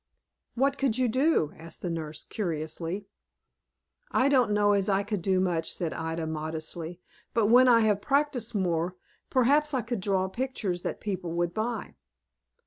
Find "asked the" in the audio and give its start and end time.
1.57-1.89